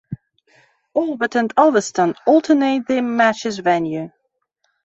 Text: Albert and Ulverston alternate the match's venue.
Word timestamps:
Albert 0.95 1.35
and 1.35 1.53
Ulverston 1.55 2.15
alternate 2.25 2.87
the 2.87 3.01
match's 3.03 3.59
venue. 3.59 4.09